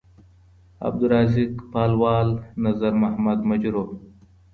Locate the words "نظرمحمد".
2.57-3.37